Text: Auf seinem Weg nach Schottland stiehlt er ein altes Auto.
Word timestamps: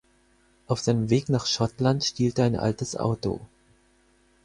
Auf 0.65 0.79
seinem 0.79 1.11
Weg 1.11 1.29
nach 1.29 1.45
Schottland 1.45 2.03
stiehlt 2.03 2.39
er 2.39 2.45
ein 2.45 2.55
altes 2.55 2.95
Auto. 2.97 3.39